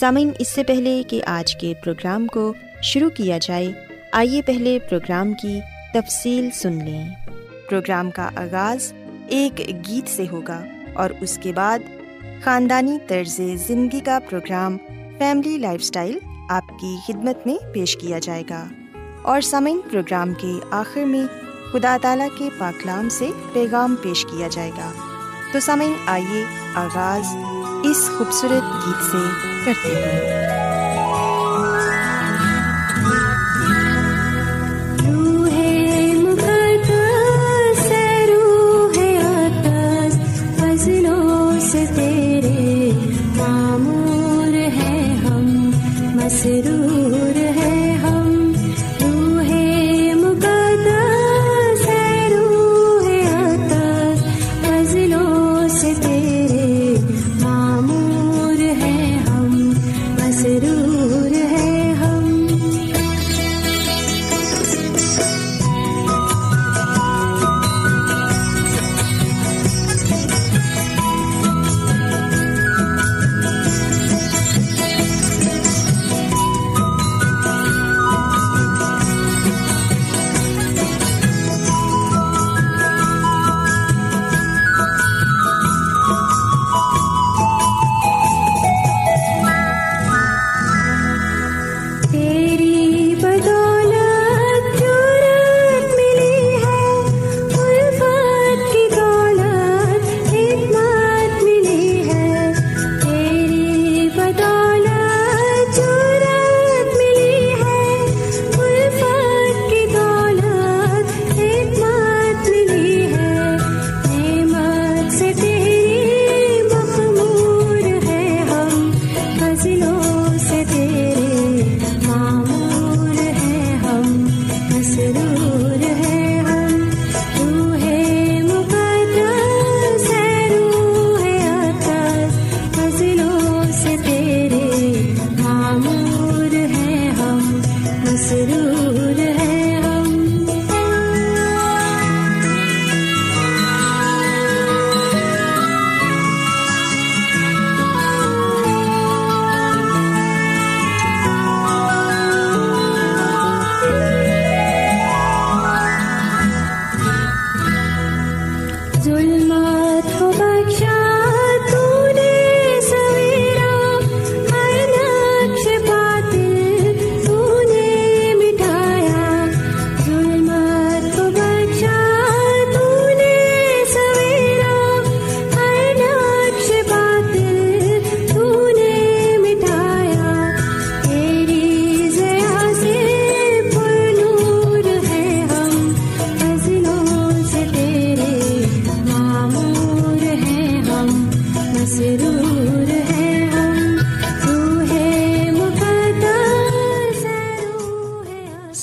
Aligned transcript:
سامعین، 0.00 0.30
اس 0.38 0.48
سے 0.48 0.64
پہلے 0.64 1.02
کہ 1.08 1.22
آج 1.26 1.56
کے 1.56 1.74
پروگرام 1.84 2.26
کو 2.26 2.54
شروع 2.82 3.10
کیا 3.10 3.38
جائے، 3.38 3.72
آئیے 4.12 4.42
پہلے 4.42 4.78
پروگرام 4.90 5.34
کی 5.34 5.60
تفصیل 5.94 6.48
سن 6.54 6.72
لیں۔ 6.72 7.08
پروگرام 7.70 8.10
کا 8.10 8.30
آغاز 8.36 8.92
ایک 9.28 9.58
گیت 9.58 10.08
سے 10.08 10.24
ہوگا 10.32 10.64
اور 10.94 11.10
اس 11.20 11.38
کے 11.42 11.52
بعد 11.52 11.78
خاندانی 12.44 12.98
طرز 13.06 13.40
زندگی 13.66 14.00
کا 14.00 14.18
پروگرام 14.30 14.76
فیملی 15.18 15.58
لائف 15.58 15.80
اسٹائل 15.80 16.18
آپ 16.50 16.68
کی 16.68 16.96
خدمت 17.06 17.46
میں 17.46 17.56
پیش 17.74 17.96
کیا 18.00 18.18
جائے 18.18 18.42
گا۔ 18.50 18.68
اور 19.22 19.40
سامعین، 19.40 19.80
پروگرام 19.90 20.34
کے 20.34 20.52
آخر 20.70 21.04
میں 21.04 21.26
خدا 21.72 21.96
تعالیٰ 22.02 22.28
کے 22.38 22.48
پاکلام 22.58 23.08
سے 23.08 23.30
پیغام 23.52 23.94
پیش 24.02 24.26
کیا 24.30 24.48
جائے 24.50 24.70
گا۔ 24.70 24.92
تو 25.52 25.60
سامعین، 25.60 25.94
آئیے 26.06 26.44
آغاز 26.74 27.36
اس 27.90 28.10
خوبصورت 28.18 28.86
گیت 28.86 29.12
سے۔ 29.12 29.57
کرتی 29.68 29.94
ہوں۔ 29.94 30.67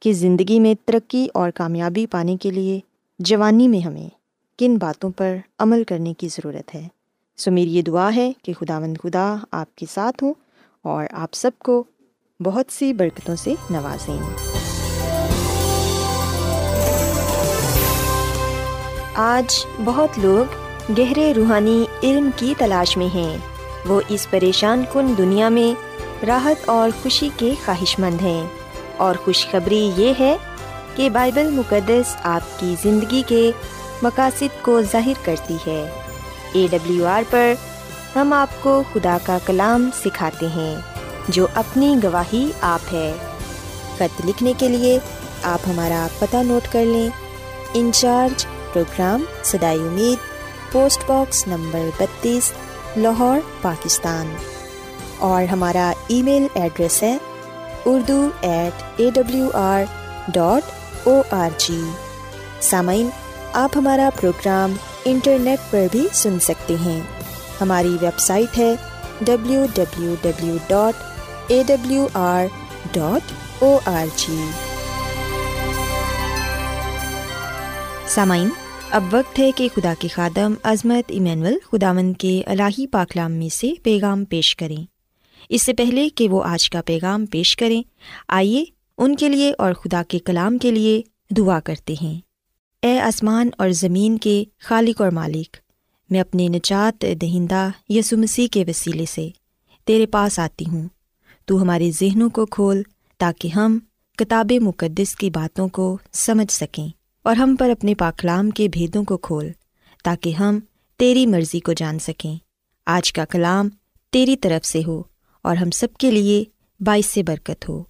کہ 0.00 0.12
زندگی 0.12 0.60
میں 0.60 0.74
ترقی 0.84 1.28
اور 1.34 1.50
کامیابی 1.50 2.06
پانے 2.06 2.36
کے 2.36 2.50
لیے 2.50 2.80
جوانی 3.18 3.68
میں 3.68 3.80
ہمیں 3.80 4.08
کن 4.58 4.76
باتوں 4.76 5.10
پر 5.10 5.36
عمل 5.58 5.84
کرنے 5.84 6.14
کی 6.14 6.28
ضرورت 6.28 6.74
ہے۔ 6.74 6.88
سو 7.36 7.50
میری 7.50 7.74
یہ 7.74 7.82
دعا 7.82 8.10
ہے 8.16 8.32
کہ 8.42 8.52
خدا 8.52 8.78
مند 8.78 8.96
خدا 9.02 9.36
آپ 9.50 9.76
کے 9.76 9.86
ساتھ 9.90 10.24
ہوں 10.24 10.34
اور 10.82 11.04
آپ 11.12 11.28
سب 11.32 11.50
کو 11.58 11.84
بہت 12.40 12.72
سی 12.72 12.92
برکتوں 12.92 13.36
سے 13.36 13.54
نوازیں۔ 13.70 14.20
آج 19.14 19.66
بہت 19.84 20.18
لوگ 20.18 20.44
گہرے 20.98 21.32
روحانی 21.36 21.84
علم 22.02 22.30
کی 22.36 22.54
تلاش 22.58 22.96
میں 22.96 23.14
ہیں۔ 23.14 23.38
وہ 23.88 24.00
اس 24.08 24.26
پریشان 24.30 24.82
کن 24.92 25.18
دنیا 25.18 25.48
میں 25.48 25.96
راحت 26.26 26.68
اور 26.68 26.90
خوشی 27.02 27.28
کے 27.36 27.54
خواہش 27.64 27.98
مند 27.98 28.22
ہیں۔ 28.22 28.46
اور 28.96 29.14
خوشخبری 29.24 29.92
یہ 29.96 30.12
ہے 30.20 30.36
کہ 30.94 31.10
بائبل 31.10 31.50
مقدس 31.50 32.16
آپ 32.22 32.60
کی 32.60 32.74
زندگی 32.82 33.22
کے 33.26 33.50
مقاصد 34.02 34.62
کو 34.62 34.82
ظاہر 34.82 35.24
کرتی 35.24 35.54
ہے۔ 35.54 35.90
اے 36.52 36.66
ڈبلیو 36.70 37.06
آر 37.06 37.22
پر 37.30 37.54
ہم 38.16 38.32
آپ 38.32 38.48
کو 38.62 38.82
خدا 38.92 39.18
کا 39.24 39.38
کلام 39.46 39.90
سکھاتے 40.04 40.46
ہیں، 40.46 40.76
جو 41.28 41.46
اپنی 41.54 41.96
گواہی 42.04 42.50
آپ 42.60 42.94
ہے۔ 42.94 43.12
خط 43.94 44.26
لکھنے 44.26 44.52
کے 44.58 44.68
لیے 44.68 44.98
آپ 45.42 45.60
ہمارا 45.68 46.06
پتہ 46.18 46.36
نوٹ 46.36 46.72
کر 46.72 46.84
لیں۔ 46.84 47.08
انچارج 47.74 48.46
پروگرام 48.72 49.24
سدائی 49.42 49.78
امید، 49.78 50.18
پوسٹ 50.72 51.00
باکس 51.06 51.46
نمبر 51.46 51.80
بتیس، 52.00 52.52
لاہور، 52.96 53.38
پاکستان۔ 53.62 54.34
اور 55.18 55.44
ہمارا 55.44 55.92
ای 56.08 56.22
میل 56.22 56.46
ایڈریس 56.54 57.02
ہے 57.02 57.16
Urdu 57.86 58.28
at 58.40 58.82
A 58.96 59.10
W 59.14 59.48
R 59.54 59.82
dot 60.28 61.08
O 61.08 61.20
R 61.30 61.50
G 61.58 61.80
سامعین، 62.60 63.08
آپ 63.52 63.76
ہمارا 63.76 64.08
پروگرام 64.20 64.72
انٹرنیٹ 65.04 65.70
پر 65.70 65.86
بھی 65.92 66.06
سن 66.12 66.38
سکتے 66.40 66.74
ہیں۔ 66.86 67.00
ہماری 67.60 67.96
ویب 68.00 68.18
سائٹ 68.18 68.58
ہے 68.58 68.74
W 69.20 69.66
W 69.74 70.14
W 70.22 70.56
dot 70.66 71.02
A 71.48 71.62
W 71.66 72.06
R 72.14 72.44
dot 72.92 73.32
O 73.62 73.78
R 73.86 74.06
G 74.16 74.40
سامعین، 78.08 78.48
اب 78.90 79.02
وقت 79.10 79.38
ہے 79.38 79.52
کہ 79.52 79.68
خدا 79.74 79.94
کے 79.98 80.08
خادم 80.08 80.54
عظمت 80.62 81.10
ایمینول 81.10 81.58
خداون 81.72 82.12
کے 82.12 82.42
الہی 82.46 82.86
پاکلام 82.86 83.32
میں 83.32 83.48
سے 83.48 83.72
پیغام 83.82 84.24
پیش 84.24 84.56
کریں۔ 84.56 84.95
اس 85.48 85.62
سے 85.62 85.74
پہلے 85.74 86.08
کہ 86.08 86.28
وہ 86.28 86.44
آج 86.44 86.70
کا 86.70 86.82
پیغام 86.82 87.26
پیش 87.26 87.56
کریں، 87.56 87.82
آئیے 88.28 88.64
ان 88.98 89.16
کے 89.16 89.28
لیے 89.28 89.52
اور 89.58 89.72
خدا 89.72 90.02
کے 90.08 90.18
کلام 90.18 90.58
کے 90.58 90.70
لیے 90.70 91.02
دعا 91.30 91.60
کرتے 91.60 91.94
ہیں۔ 92.02 92.20
اے 92.82 93.00
آسمان 93.00 93.48
اور 93.58 93.70
زمین 93.70 94.18
کے 94.18 94.44
خالق 94.58 95.00
اور 95.00 95.10
مالک، 95.10 95.56
میں 96.10 96.20
اپنے 96.20 96.48
نجات 96.48 97.04
دہندہ 97.22 97.68
یسو 97.88 98.16
مسیح 98.16 98.48
کے 98.50 98.64
وسیلے 98.68 99.04
سے 99.06 99.28
تیرے 99.84 100.06
پاس 100.06 100.38
آتی 100.38 100.64
ہوں۔ 100.72 100.88
تو 101.44 101.62
ہمارے 101.62 101.90
ذہنوں 101.90 102.30
کو 102.30 102.46
کھول 102.46 102.82
تاکہ 103.18 103.48
ہم 103.48 103.78
کتاب 104.18 104.52
مقدس 104.60 105.16
کی 105.16 105.30
باتوں 105.30 105.68
کو 105.68 105.98
سمجھ 106.12 106.52
سکیں 106.52 106.88
اور 107.22 107.36
ہم 107.36 107.56
پر 107.58 107.70
اپنے 107.70 107.94
پاکلام 107.94 108.50
کے 108.50 108.68
بھیدوں 108.68 109.04
کو 109.04 109.16
کھول 109.16 109.48
تاکہ 110.04 110.30
ہم 110.30 110.58
تیری 110.96 111.26
مرضی 111.26 111.60
کو 111.60 111.72
جان 111.72 111.98
سکیں۔ 111.98 112.36
آج 112.86 113.12
کا 113.12 113.24
کلام 113.24 113.68
تیری 114.10 114.36
طرف 114.36 114.66
سے 114.66 114.82
ہو۔ 114.86 115.02
اور 115.46 115.56
ہم 115.56 115.70
سب 115.70 115.88
کے 115.98 116.10
لیے 116.10 116.44
باعث 116.80 117.18
برکت 117.26 117.68
ہو۔ 117.68 117.84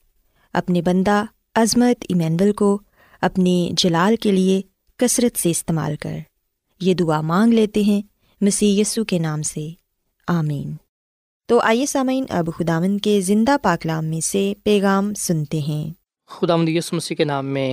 اپنے 0.52 0.82
بندہ 0.82 1.25
عظمت 1.54 2.04
ایمینول 2.08 2.52
کو 2.52 2.80
اپنے 3.20 3.70
جلال 3.72 4.16
کے 4.16 4.32
لیے 4.32 4.62
کثرت 4.96 5.38
سے 5.38 5.50
استعمال 5.50 5.96
کر۔ 5.96 6.18
یہ 6.80 6.94
دعا 6.94 7.20
مانگ 7.20 7.52
لیتے 7.52 7.82
ہیں 7.82 8.02
مسی 8.40 8.80
یسو 8.80 9.04
کے 9.04 9.18
نام 9.18 9.42
سے۔ 9.42 9.68
آمین۔ 10.28 10.75
تو 11.46 11.60
آئیے 11.60 11.86
سامعین، 11.86 12.25
اب 12.28 12.48
خداون 12.58 12.98
کے 12.98 13.20
زندہ 13.20 13.56
پاکلام 13.62 14.04
میں 14.04 14.20
سے 14.20 14.52
پیغام 14.64 15.14
سنتے 15.14 15.58
ہیں۔ 15.58 15.90
خدا 16.26 16.56
مسیح 16.56 17.16
کے 17.16 17.25
نام 17.25 17.46
میں 17.46 17.72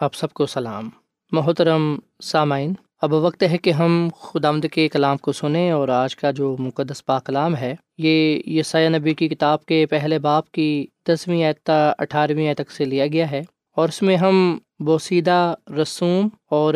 آپ 0.00 0.14
سب 0.14 0.32
کو 0.32 0.46
سلام۔ 0.46 0.90
محترم 1.32 1.98
سامعین 2.22 2.72
اب 3.02 3.12
وقت 3.12 3.42
ہے 3.42 3.56
کہ 3.58 3.70
ہم 3.70 4.08
خدا 4.20 4.50
کے 4.72 4.88
کلام 4.88 5.16
کو 5.16 5.32
سنیں 5.32 5.70
اور 5.70 5.88
آج 5.88 6.14
کا 6.16 6.30
جو 6.30 6.56
مقدس 6.58 7.04
پا 7.04 7.18
کلام 7.18 7.56
ہے، 7.56 7.74
یہ 7.98 8.42
یسایہ 8.46 8.88
نبی 8.88 9.14
کی 9.14 9.28
کتاب 9.28 9.64
کے 9.66 9.86
پہلے 9.86 10.18
باپ 10.18 10.50
کی 10.50 10.86
دسویں 11.08 11.44
اعتہ 11.44 11.94
اٹھارہویں 11.98 12.54
تک 12.54 12.70
سے 12.70 12.84
لیا 12.84 13.06
گیا 13.06 13.30
ہے 13.30 13.42
اور 13.76 13.88
اس 13.88 14.00
میں 14.02 14.16
ہم 14.16 14.58
بوسیدہ 14.80 15.54
رسوم 15.82 16.28
اور 16.50 16.74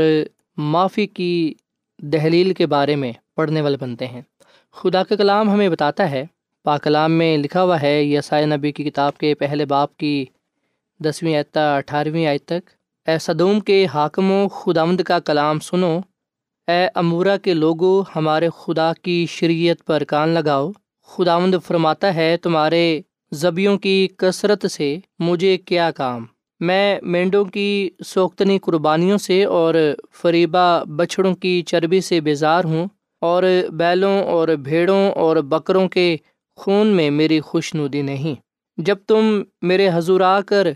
معافی 0.57 1.07
کی 1.07 1.55
دہلیل 1.99 2.53
کے 2.55 2.67
بارے 2.67 2.97
میں 2.97 3.13
پڑھنے 3.37 3.61
والے 3.61 3.77
بنتے 3.77 4.07
ہیں۔ 4.07 4.23
خدا 4.77 5.03
کا 5.03 5.17
کلام 5.17 5.51
ہمیں 5.51 5.69
بتاتا 5.69 6.11
ہے 6.11 6.25
پا 6.65 6.77
کلام 6.79 7.13
میں 7.13 7.37
لکھا 7.39 7.63
ہوا 7.63 7.81
ہے، 7.83 8.03
یسایہ 8.05 8.47
نبی 8.47 8.73
کی 8.73 8.85
کتاب 8.85 9.19
کے 9.19 9.35
پہلے 9.35 9.65
باپ 9.65 9.97
کی 9.97 10.25
دسویں 11.01 11.37
اعتہ 11.37 11.75
اٹھارہویں 11.77 12.27
آیت 12.27 12.45
تک، 12.45 12.71
اے 13.07 13.19
صدوم 13.19 13.61
کے 13.61 13.87
حاکم 13.95 14.31
و 14.33 14.47
خداوند 14.49 15.01
کا 15.01 15.19
کلام 15.21 15.61
سنو 15.61 15.99
اے 16.69 16.89
امورا 16.95 17.37
کے 17.37 17.55
لوگوں 17.55 18.03
ہمارے 18.17 18.49
خدا 18.59 18.93
کی 19.03 19.27
شریعت 19.31 19.87
پر 19.87 20.05
کان 20.05 20.29
لگاؤ۔ 20.29 20.71
خداوند 21.07 21.55
فرماتا 21.67 22.15
ہے، 22.15 22.37
تمہارے 22.37 23.01
زبیوں 23.33 23.79
کی 23.79 24.09
کثرت 24.17 24.71
سے 24.71 24.99
مجھے 25.19 25.57
کیا 25.57 25.91
کام؟ 25.91 26.25
میں 26.61 26.99
مینڈوں 27.03 27.45
کی 27.45 27.91
سوختنی 28.07 28.59
قربانیوں 28.59 29.19
سے 29.19 29.45
اور 29.45 29.75
فریبہ 30.13 30.85
بچھڑوں 30.85 31.35
کی 31.35 31.63
چربی 31.67 32.01
سے 32.01 32.21
بیزار 32.21 32.65
ہوں 32.65 32.87
اور 33.21 33.43
بیلوں 33.73 34.23
اور 34.25 34.49
بھیڑوں 34.49 35.11
اور 35.11 35.37
بکروں 35.37 35.89
کے 35.89 36.17
خون 36.57 36.87
میں 36.87 37.11
میری 37.11 37.41
خوش 37.41 37.75
ندی 37.75 38.03
نہیں۔ 38.03 38.35
جب 38.77 38.97
تم 39.07 39.43
میرے 39.63 39.89
حضور 39.95 40.21
آ 40.21 40.41
کر 40.41 40.69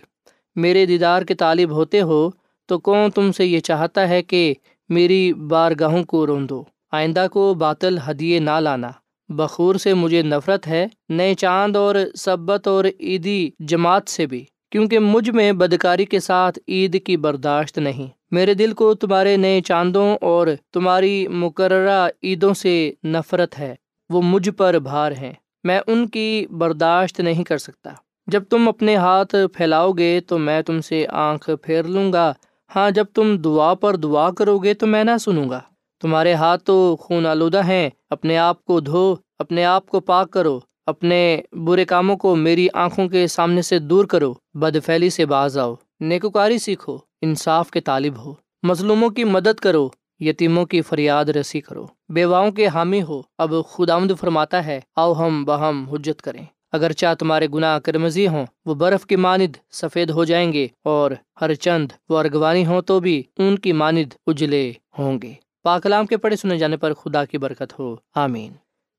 میرے 0.56 0.86
دیدار 0.86 1.22
کے 1.22 1.34
طالب 1.34 1.70
ہوتے 1.70 2.00
ہو، 2.00 2.30
تو 2.66 2.78
کون 2.78 3.10
تم 3.10 3.32
سے 3.32 3.46
یہ 3.46 3.60
چاہتا 3.60 4.08
ہے 4.08 4.22
کہ 4.22 4.54
میری 4.90 5.32
بارگاہوں 5.32 6.04
کو 6.04 6.26
روندو۔ 6.26 6.64
آئندہ 6.92 7.26
کو 7.32 7.54
باطل 7.54 7.98
ہدیے 8.10 8.38
نہ 8.38 8.60
لانا۔ 8.60 8.90
بخور 9.28 9.74
سے 9.74 9.94
مجھے 9.94 10.22
نفرت 10.22 10.66
ہے، 10.66 10.86
نئے 11.08 11.34
چاند 11.34 11.76
اور 11.76 11.94
سبت 12.14 12.68
اور 12.68 12.84
عیدی 13.00 13.50
جماعت 13.58 14.08
سے 14.10 14.26
بھی۔ 14.26 14.44
کیونکہ 14.70 14.98
مجھ 14.98 15.30
میں 15.30 15.52
بدکاری 15.52 16.04
کے 16.04 16.20
ساتھ 16.20 16.58
عید 16.68 17.04
کی 17.04 17.16
برداشت 17.16 17.78
نہیں۔ 17.78 18.06
میرے 18.30 18.54
دل 18.54 18.72
کو 18.72 18.94
تمہارے 18.94 19.36
نئے 19.36 19.60
چاندوں 19.60 20.16
اور 20.20 20.46
تمہاری 20.72 21.28
مقررہ 21.28 22.08
عیدوں 22.22 22.54
سے 22.54 22.92
نفرت 23.04 23.58
ہے۔ 23.58 23.74
وہ 24.10 24.22
مجھ 24.22 24.50
پر 24.50 24.78
بھار 24.78 25.12
ہیں۔ 25.12 25.32
میں 25.64 25.80
ان 25.86 26.08
کی 26.08 26.46
برداشت 26.50 27.20
نہیں 27.20 27.44
کر 27.44 27.58
سکتا۔ 27.58 27.90
جب 28.26 28.44
تم 28.44 28.68
اپنے 28.68 28.96
ہاتھ 28.96 29.34
پھیلاؤ 29.52 29.92
گے 29.92 30.20
تو 30.26 30.38
میں 30.38 30.62
تم 30.62 30.80
سے 30.80 31.06
آنکھ 31.08 31.50
پھیر 31.62 31.82
لوں 31.82 32.12
گا۔ 32.12 32.32
ہاں 32.76 32.90
جب 32.90 33.04
تم 33.14 33.36
دعا 33.36 33.74
پر 33.74 33.96
دعا 33.96 34.30
کرو 34.30 34.58
گے 34.58 34.74
تو 34.74 34.86
میں 34.86 35.04
نہ 35.04 35.10
سنوں 35.20 35.50
گا۔ 35.50 35.60
تمہارے 36.00 36.34
ہاتھ 36.34 36.64
تو 36.64 36.96
خون 37.00 37.26
آلودہ 37.26 37.64
ہیں، 37.64 37.90
اپنے 38.10 38.38
آپ 38.38 38.64
کو 38.64 38.80
دھو، 38.80 39.14
اپنے 39.38 39.64
آپ 39.64 39.86
کو 39.86 40.00
پاک 40.00 40.30
کرو، 40.30 40.60
اپنے 40.86 41.40
برے 41.52 41.84
کاموں 41.84 42.16
کو 42.16 42.36
میری 42.36 42.68
آنکھوں 42.74 43.08
کے 43.08 43.26
سامنے 43.26 43.62
سے 43.62 43.78
دور 43.78 44.04
کرو 44.04 44.34
بد 44.54 44.76
فیلی 44.86 45.10
سے 45.10 45.26
باز 45.26 45.58
آؤ، 45.58 45.74
نیکوکاری 46.00 46.58
سیکھو، 46.58 46.98
انصاف 47.22 47.70
کے 47.70 47.80
طالب 47.80 48.24
ہو۔ 48.24 48.34
مظلوموں 48.62 49.10
کی 49.10 49.24
مدد 49.24 49.60
کرو، 49.60 49.88
یتیموں 50.20 50.64
کی 50.64 50.82
فریاد 50.82 51.24
رسی 51.24 51.60
کرو۔ 51.60 51.86
بیواؤں 52.08 52.50
کے 52.50 52.66
حامی 52.66 53.02
ہو، 53.02 53.22
اب 53.38 53.54
خدا 53.70 53.98
فرماتا 54.20 54.66
ہے، 54.66 54.80
آؤ 54.96 55.12
ہم 55.12 55.44
بہم 55.44 55.84
حجت 55.92 56.22
کریں۔ 56.22 56.44
اگر 56.72 56.92
چاہ 56.92 57.14
تمہارے 57.14 57.46
گناہ 57.54 57.78
کرمزی 57.78 58.28
ہوں، 58.28 58.46
وہ 58.66 58.74
برف 58.74 59.06
کی 59.06 59.16
ماند 59.16 59.56
سفید 59.70 60.10
ہو 60.10 60.24
جائیں 60.24 60.52
گے 60.52 60.66
اور 60.82 61.10
ہر 61.40 61.54
چند 61.54 61.88
وہ 62.08 62.18
ارغوانی 62.18 62.66
ہوں 62.66 62.82
تو 62.82 63.00
بھی 63.00 63.22
ان 63.38 63.58
کی 63.58 63.72
ماند 63.72 64.14
اجلے 64.26 64.72
ہوں 64.98 65.18
گے۔ 65.22 65.32
پاکلام 65.62 66.06
کے 66.06 66.16
پڑھے 66.16 66.36
سنے 66.36 66.58
جانے 66.58 66.76
پر 66.76 66.92
خدا 66.92 67.24
کی 67.24 67.38
برکت 67.38 67.78
ہو۔ 67.78 67.96
آمین۔ 68.14 68.52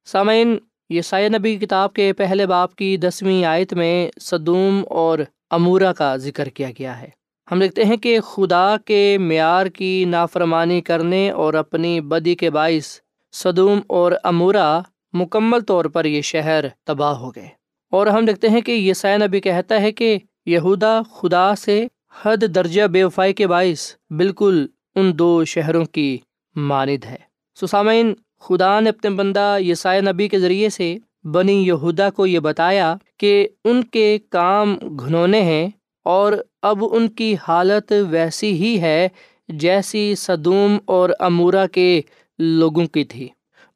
سامعین 0.05 0.57
یہ 0.89 1.01
سائے 1.01 1.29
نبی 1.29 1.57
کتاب 1.57 1.93
کے 1.93 2.13
پہلے 2.13 2.45
باپ 2.45 2.75
کی 2.75 2.97
دسویں 2.97 3.45
آیت 3.45 3.73
میں 3.73 4.09
صدوم 4.19 4.83
اور 4.89 5.19
امورا 5.49 5.93
کا 5.93 6.15
ذکر 6.15 6.49
کیا 6.49 6.69
گیا 6.79 7.01
ہے۔ 7.01 7.09
ہم 7.51 7.59
دیکھتے 7.59 7.83
ہیں 7.83 7.97
کہ 7.97 8.19
خدا 8.19 8.75
کے 8.85 9.17
معیار 9.21 9.65
کی 9.65 10.05
نافرمانی 10.05 10.81
کرنے 10.81 11.31
اور 11.31 11.53
اپنی 11.53 12.01
بدی 12.01 12.35
کے 12.35 12.49
باعث 12.49 12.99
صدوم 13.31 13.79
اور 13.87 14.11
امورا 14.23 14.79
مکمل 15.13 15.59
طور 15.61 15.85
پر 15.85 16.05
یہ 16.05 16.21
شہر 16.21 16.65
تباہ 16.83 17.13
ہو 17.13 17.29
گئے۔ 17.29 17.60
اور 17.91 18.07
ہم 18.07 18.25
دیکھتے 18.25 18.49
ہیں 18.49 18.61
کہ 18.61 18.71
یہ 18.71 18.93
سائن 18.93 19.21
ابھی 19.21 19.39
کہتا 19.39 19.81
ہے 19.81 19.91
کہ 19.91 20.19
یہودا 20.45 21.01
خدا 21.15 21.55
سے 21.55 21.87
حد 22.21 22.55
درجہ 22.55 22.83
بے 22.83 23.03
وفائی 23.03 23.33
کے 23.33 23.47
باعث 23.47 23.95
بالکل 24.09 24.67
ان 24.95 25.19
دو 25.19 25.45
شہروں 25.45 25.85
کی 25.85 26.17
ماند 26.55 27.05
ہے۔ 27.05 27.15
سسامین 27.55 28.13
خدا 28.39 28.79
نے 28.79 28.89
اپنے 28.89 29.09
بندہ 29.09 29.57
یسائے 29.59 30.01
نبی 30.01 30.27
کے 30.27 30.39
ذریعے 30.39 30.69
سے 30.69 30.97
بنی 31.23 31.67
یہودا 31.67 32.09
کو 32.09 32.25
یہ 32.25 32.39
بتایا 32.39 32.95
کہ 33.17 33.47
ان 33.65 33.83
کے 33.83 34.17
کام 34.29 34.77
گھنونے 34.99 35.41
ہیں 35.41 35.69
اور 36.03 36.33
اب 36.61 36.83
ان 36.91 37.07
کی 37.07 37.35
حالت 37.47 37.93
ویسی 38.09 38.51
ہی 38.53 38.81
ہے 38.81 39.09
جیسی 39.47 40.15
صدوم 40.15 40.77
اور 40.85 41.09
امورا 41.19 41.67
کے 41.67 42.01
لوگوں 42.39 42.85
کی 42.85 43.03
تھی۔ 43.03 43.27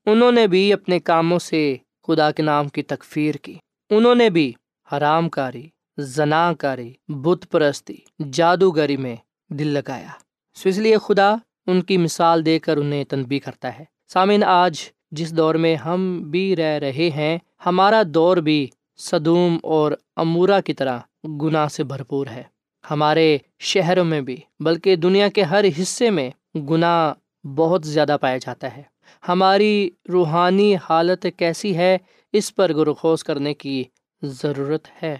انہوں 0.05 0.31
نے 0.31 0.47
بھی 0.47 0.73
اپنے 0.73 0.99
کاموں 0.99 1.39
سے 1.39 1.75
خدا 2.07 2.31
کے 2.31 2.43
نام 2.43 2.67
کی 2.67 2.83
تکفیر 2.83 3.35
کی۔ 3.35 3.53
انہوں 3.97 4.15
نے 4.15 4.29
بھی 4.29 4.53
حرام 4.91 5.29
کاری، 5.29 5.67
زنا 5.97 6.53
کاری، 6.53 6.93
بت 7.07 7.51
پرستی، 7.51 7.95
جادوگری 8.33 8.97
میں 8.97 9.15
دل 9.49 9.67
لگایا۔ 9.67 10.07
سو 10.55 10.69
اس 10.69 10.77
لیے 10.77 10.97
خدا 10.97 11.35
ان 11.67 11.81
کی 11.81 11.97
مثال 11.97 12.45
دے 12.45 12.59
کر 12.59 12.77
انہیں 12.77 13.03
تنبی 13.03 13.39
کرتا 13.39 13.79
ہے۔ 13.79 13.85
سامعین، 14.07 14.43
آج 14.43 14.77
جس 15.11 15.37
دور 15.37 15.55
میں 15.55 15.75
ہم 15.75 16.21
بھی 16.31 16.55
رہ 16.55 16.79
رہے 16.79 17.09
ہیں، 17.15 17.37
ہمارا 17.65 18.03
دور 18.07 18.37
بھی 18.37 18.67
صدوم 18.97 19.57
اور 19.63 19.91
امورا 20.15 20.61
کی 20.61 20.73
طرح 20.73 20.99
گناہ 21.23 21.67
سے 21.67 21.83
بھرپور 21.83 22.27
ہے۔ 22.27 22.43
ہمارے 22.91 23.37
شہروں 23.59 24.05
میں 24.05 24.21
بھی، 24.21 24.37
بلکہ 24.59 24.95
دنیا 24.95 25.29
کے 25.29 25.43
ہر 25.43 25.65
حصے 25.81 26.09
میں 26.09 26.29
گناہ 26.55 27.13
بہت 27.47 27.85
زیادہ 27.85 28.17
پایا 28.21 28.37
جاتا 28.37 28.77
ہے۔ 28.77 28.81
ہماری 29.27 29.89
روحانی 30.11 30.75
حالت 30.89 31.25
کیسی 31.37 31.77
ہے 31.77 31.97
اس 32.37 32.55
پر 32.55 32.73
گرخوز 32.73 33.23
کرنے 33.23 33.53
کی 33.53 33.83
ضرورت 34.21 34.87
ہے۔ 35.03 35.17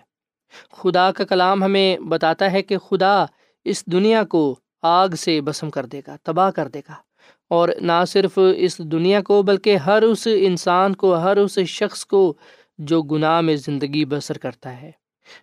خدا 0.71 1.11
کا 1.11 1.23
کلام 1.23 1.63
ہمیں 1.63 1.97
بتاتا 1.97 2.51
ہے 2.51 2.61
کہ 2.61 2.77
خدا 2.77 3.25
اس 3.63 3.85
دنیا 3.85 4.23
کو 4.23 4.59
آگ 4.81 5.09
سے 5.09 5.41
بسم 5.41 5.69
کر 5.69 5.85
دے 5.85 6.01
گا، 6.07 6.15
تباہ 6.23 6.51
کر 6.51 6.67
دے 6.67 6.79
گا۔ 6.79 6.93
اور 7.49 7.69
نہ 7.81 8.05
صرف 8.07 8.39
اس 8.57 8.77
دنیا 8.77 9.21
کو 9.21 9.41
بلکہ 9.41 9.77
ہر 9.77 10.01
اس 10.01 10.27
انسان 10.35 10.95
کو، 10.95 11.15
ہر 11.15 11.37
اس 11.37 11.59
شخص 11.59 12.05
کو 12.05 12.33
جو 12.77 13.01
گناہ 13.01 13.41
میں 13.41 13.55
زندگی 13.55 14.05
بسر 14.05 14.37
کرتا 14.37 14.81
ہے۔ 14.81 14.91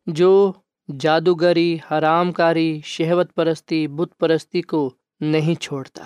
جو 0.07 0.53
جادوگری 1.01 1.79
حرام 1.91 2.33
کاری 2.33 2.81
شہوت 2.85 3.35
پرستی، 3.35 3.89
بت 3.89 4.19
پرستی 4.19 4.63
کو 4.63 4.91
نہیں 5.21 5.61
چھوڑتا، 5.61 6.05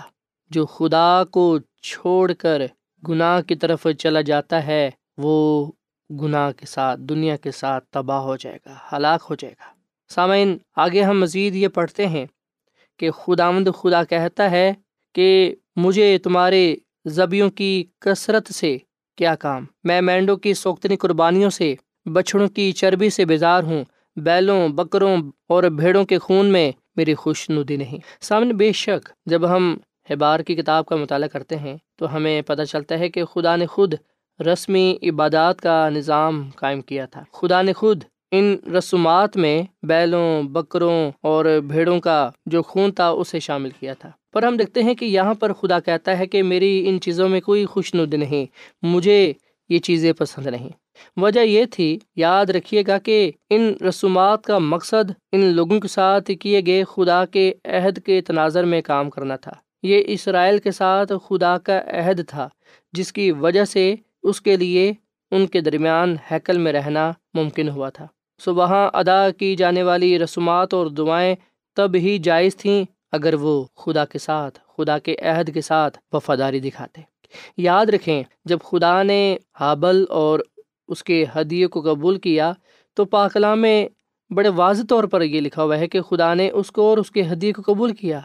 جو 0.51 0.67
خدا 0.67 1.25
کو 1.25 1.59
چھوڑ 1.83 2.33
کر 2.33 2.63
گناہ 3.09 3.41
کی 3.41 3.55
طرف 3.55 3.87
چلا 3.99 4.21
جاتا 4.21 4.67
ہے 4.67 4.91
وہ 5.19 5.73
گناہ 6.11 6.53
کے 6.53 6.67
ساتھ، 6.67 7.01
دنیا 7.01 7.37
کے 7.37 7.51
ساتھ 7.51 7.85
تباہ 7.91 8.19
ہو 8.19 8.37
جائے 8.37 8.59
گا، 8.67 8.97
ہلاک 8.97 9.27
ہو 9.31 9.35
جائے 9.35 9.55
گا۔ 9.61 9.65
سامعین، 10.15 10.59
آگے 10.77 11.03
ہم 11.03 11.21
مزید 11.21 11.55
یہ 11.55 11.69
پڑھتے 11.69 12.07
ہیں 12.07 12.27
کہ 12.97 13.11
خدا 13.11 13.51
مند 13.51 13.69
خدا 13.77 14.05
کہتا 14.05 14.51
ہے 14.51 14.73
کہ 15.15 15.55
مجھے 15.77 16.19
تمہارے 16.19 16.77
زبیوں 17.05 17.51
کی 17.51 17.85
کثرت 17.99 18.53
سے 18.53 18.79
کیا 19.17 19.35
کام؟ 19.35 19.65
میں 19.85 20.01
مینڈوں 20.01 20.37
کی 20.37 20.55
سوختنی 20.55 20.97
قربانیوں 20.97 21.51
سے، 21.51 21.75
بچھڑوں 22.07 22.49
کی 22.49 22.73
چربی 22.73 23.11
سے 23.11 23.25
بیزار 23.25 23.63
ہوں۔ 23.63 23.85
بیلوں، 24.17 24.69
بکروں 24.69 25.17
اور 25.49 25.63
بھیڑوں 25.63 26.05
کے 26.05 26.19
خون 26.19 26.47
میں 26.47 26.73
میری 26.97 27.15
خوش 27.15 27.51
ندی 27.51 27.77
نہیں۔ 27.77 27.99
سامنے 28.21 28.53
بے 28.53 28.73
شک 28.73 29.11
جب 29.27 29.57
ہم 29.57 29.79
احبار 30.11 30.41
کی 30.41 30.55
کتاب 30.55 30.87
کا 30.87 30.97
مطالعہ 30.97 31.29
کرتے 31.29 31.57
ہیں 31.57 31.77
تو 31.97 32.17
ہمیں 32.17 32.43
پتہ 32.43 32.63
چلتا 32.63 32.99
ہے 32.99 33.09
کہ 33.09 33.25
خدا 33.25 33.57
نے 33.57 33.67
خود 33.67 33.95
رسمی 34.41 34.97
عبادات 35.03 35.61
کا 35.61 35.89
نظام 35.89 36.51
قائم 36.57 36.81
کیا 36.81 37.07
تھا۔ 37.07 37.23
خدا 37.33 37.63
نے 37.63 37.73
خود 37.73 38.05
ان 38.31 38.57
رسومات 38.79 39.37
میں 39.37 39.63
بیلوں، 39.83 40.43
بکروں 40.43 41.11
اور 41.21 41.45
بھیڑوں 41.45 42.01
کا 42.01 42.31
جو 42.47 42.63
خون 42.63 42.93
تھا 42.93 43.09
اسے 43.09 43.41
شامل 43.41 43.71
کیا 43.71 43.95
تھا۔ 43.95 44.11
پر 44.33 44.43
ہم 44.43 44.57
دیکھتے 44.57 44.83
ہیں 44.83 44.95
کہ 44.95 45.05
یہاں 45.05 45.35
پر 45.35 45.53
خدا 45.53 45.81
کہتا 45.81 46.19
ہے 46.19 46.27
کہ 46.27 46.43
میری 46.43 46.89
ان 46.89 47.01
چیزوں 47.01 47.29
میں 47.29 47.41
کوئی 47.41 47.67
خوش 47.67 47.95
ند 47.95 48.15
نہیں، 48.15 48.47
مجھے 48.83 49.33
یہ 49.69 49.79
چیزیں 49.79 50.13
پسند 50.13 50.47
نہیں۔ 50.47 50.69
وجہ 51.17 51.41
یہ 51.41 51.65
تھی، 51.71 51.99
یاد 52.17 52.47
رکھیے 52.47 52.83
گا 52.87 52.99
کہ 52.99 53.31
ان 53.51 53.73
رسومات 53.89 54.45
کا 54.45 54.59
مقصد 54.59 55.11
ان 55.33 55.41
لوگوں 55.41 55.81
کے 55.81 55.89
ساتھ 55.89 56.31
کیے 56.41 56.61
گئے 56.67 56.85
خدا 56.85 57.25
کے 57.25 57.55
عہد 57.65 57.99
کے 58.07 58.21
تناظر 58.21 58.65
میں 58.65 58.83
کام 58.83 59.11
کرنا 59.11 59.37
تھا۔ 59.37 59.53
یہ 59.83 60.03
اسرائیل 60.07 60.59
کے 60.59 60.71
ساتھ 60.71 61.13
خدا 61.29 61.59
کا 61.59 61.81
عہد 61.87 62.21
تھا، 62.29 62.49
جس 62.93 63.13
کی 63.13 63.31
وجہ 63.31 63.65
سے 63.65 63.95
اس 64.27 64.41
کے 64.41 64.57
لیے 64.57 64.93
ان 65.31 65.47
کے 65.47 65.61
درمیان 65.61 66.17
ہیکل 66.31 66.59
میں 66.59 66.73
رہنا 66.73 67.13
ممکن 67.35 67.69
ہوا 67.69 67.89
تھا۔ 67.89 68.07
سو 68.45 68.55
وہاں 68.55 68.91
ادا 68.95 69.31
کی 69.31 69.57
جانے 69.57 69.83
والی 69.83 70.19
رسومات 70.19 70.75
اور 70.75 70.87
دعائیں 70.87 71.35
تب 71.75 71.95
ہی 71.95 72.19
جائز 72.19 72.57
تھیں 72.57 72.85
اگر 73.13 73.35
وہ 73.35 73.65
خدا 73.77 74.05
کے 74.05 74.19
ساتھ، 74.19 74.59
خدا 74.77 74.99
کے 74.99 75.17
عہد 75.23 75.55
کے 75.55 75.61
ساتھ 75.61 75.99
وفاداری 76.13 76.61
دکھاتے۔ 76.61 77.01
یاد 77.57 77.87
رکھیں، 77.87 78.23
جب 78.45 78.59
خدا 78.65 79.03
نے 79.03 79.37
حابل 79.61 80.05
اور 80.09 80.41
اس 80.89 81.05
کے 81.05 81.25
ہدیے 81.37 81.67
کو 81.67 81.81
قبول 81.81 82.19
کیا، 82.19 82.53
تو 82.95 83.05
پاکلا 83.05 83.55
میں 83.55 83.89
بڑے 84.31 84.49
واضح 84.49 84.83
طور 84.89 85.05
پر 85.05 85.23
یہ 85.23 85.41
لکھا 85.41 85.63
ہوا 85.63 85.79
ہے 85.79 85.89
کہ 85.89 86.01
خدا 86.01 86.35
نے 86.35 86.51
اس 86.51 86.71
کو 86.71 86.83
اور 86.83 86.99
اس 86.99 87.11
کے 87.11 87.23
ہدیے 87.33 87.53
کو 87.53 87.63
قبول 87.73 87.95
کیا۔ 87.95 88.21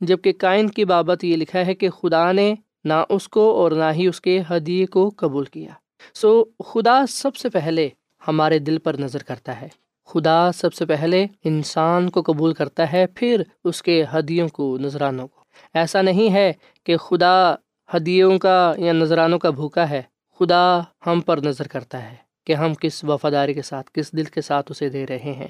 جبکہ 0.00 0.32
کائن 0.32 0.68
کی 0.68 0.84
بابت 0.84 1.24
یہ 1.24 1.36
لکھا 1.36 1.66
ہے 1.66 1.74
کہ 1.74 1.90
خدا 1.90 2.32
نے 2.32 2.54
نہ 2.84 2.92
اس 3.08 3.28
کو 3.28 3.52
اور 3.52 3.70
نہ 3.70 3.84
ہی 3.94 4.06
اس 4.06 4.20
کے 4.20 4.42
ہدیے 4.50 4.86
کو 4.86 5.10
قبول 5.16 5.44
کیا۔ 5.44 5.70
سو 6.14 6.44
خدا 6.44 7.06
سب 7.08 7.36
سے 7.36 7.48
پہلے 7.48 7.88
ہمارے 8.28 8.58
دل 8.58 8.78
پر 8.78 8.94
نظر 8.98 9.22
کرتا 9.22 9.60
ہے۔ 9.60 9.68
خدا 10.06 10.52
سب 10.52 10.74
سے 10.74 10.86
پہلے 10.86 11.26
انسان 11.44 12.10
کو 12.10 12.22
قبول 12.22 12.54
کرتا 12.54 12.92
ہے، 12.92 13.06
پھر 13.06 13.42
اس 13.64 13.82
کے 13.82 14.04
ہدیوں 14.14 14.48
کو، 14.48 14.78
نذرانوں 14.78 15.28
کو۔ 15.28 15.40
ایسا 15.74 16.02
نہیں 16.02 16.32
ہے 16.32 16.52
کہ 16.84 16.96
خدا 16.96 17.54
ہدیوں 17.96 18.38
کا 18.38 18.72
یا 18.76 18.92
نذرانوں 18.92 19.38
کا 19.38 19.50
بھوکا 19.50 19.90
ہے۔ 19.90 20.02
خدا 20.38 20.80
ہم 21.06 21.20
پر 21.20 21.38
نظر 21.38 21.68
کرتا 21.68 22.10
ہے 22.10 22.14
کہ 22.44 22.52
ہم 22.52 22.74
کس 22.74 23.04
وفاداری 23.04 23.54
کے 23.54 23.62
ساتھ، 23.62 23.90
کس 23.94 24.12
دل 24.12 24.24
کے 24.24 24.40
ساتھ 24.40 24.70
اسے 24.70 24.88
دے 24.88 25.06
رہے 25.06 25.32
ہیں۔ 25.36 25.48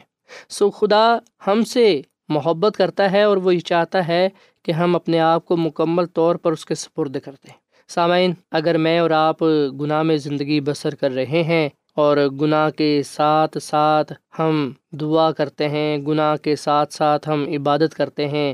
سو 0.48 0.70
خدا 0.70 1.18
ہم 1.46 1.64
سے 1.64 2.02
محبت 2.32 2.76
کرتا 2.76 3.10
ہے 3.12 3.22
اور 3.22 3.36
وہ 3.36 3.54
یہ 3.54 3.60
چاہتا 3.66 4.06
ہے 4.08 4.28
کہ 4.64 4.72
ہم 4.72 4.94
اپنے 4.96 5.20
آپ 5.20 5.44
کو 5.46 5.56
مکمل 5.56 6.06
طور 6.14 6.36
پر 6.36 6.52
اس 6.52 6.64
کے 6.66 6.74
سپرد 6.74 7.16
کر 7.24 7.32
دیں 7.32 7.60
سامعین، 7.90 8.32
اگر 8.50 8.76
میں 8.78 8.98
اور 8.98 9.10
آپ 9.10 9.42
گناہ 9.80 10.02
میں 10.02 10.16
زندگی 10.16 10.60
بسر 10.60 10.94
کر 10.94 11.10
رہے 11.10 11.42
ہیں 11.42 11.68
اور 11.96 12.16
گناہ 12.40 12.68
کے 12.70 13.02
ساتھ 13.06 13.58
ساتھ 13.62 14.12
ہم 14.38 14.70
دعا 15.00 15.30
کرتے 15.32 15.68
ہیں، 15.68 15.98
گناہ 15.98 16.36
کے 16.36 16.56
ساتھ 16.56 16.94
ساتھ 16.94 17.28
ہم 17.28 17.44
عبادت 17.56 17.94
کرتے 17.94 18.28
ہیں، 18.28 18.52